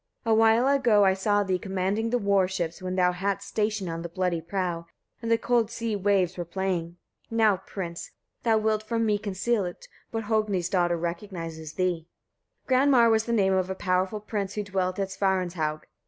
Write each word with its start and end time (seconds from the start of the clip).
A 0.25 0.33
while 0.33 0.67
ago 0.67 1.05
I 1.05 1.13
saw 1.13 1.43
thee 1.43 1.59
commanding 1.59 2.09
the 2.09 2.17
warships, 2.17 2.81
when 2.81 2.95
thou 2.95 3.11
hadst 3.11 3.47
station 3.47 3.87
on 3.87 4.01
the 4.01 4.09
bloody 4.09 4.41
prow, 4.41 4.87
and 5.21 5.29
the 5.29 5.37
cold 5.37 5.69
sea 5.69 5.95
waves 5.95 6.37
were 6.39 6.43
playing. 6.43 6.97
Now, 7.29 7.57
prince! 7.67 8.09
thou 8.41 8.57
wilt 8.57 8.81
from 8.81 9.05
me 9.05 9.19
conceal 9.19 9.63
it, 9.63 9.87
but 10.11 10.23
Hogni's 10.23 10.69
daughter 10.69 10.97
recognizes 10.97 11.73
thee. 11.73 12.07
Granmar 12.67 13.11
was 13.11 13.25
the 13.25 13.31
name 13.31 13.53
of 13.53 13.69
a 13.69 13.75
powerful 13.75 14.19
prince 14.21 14.55
who 14.55 14.63
dwelt 14.63 14.97
at 14.97 15.11
Svarinshaug. 15.11 15.83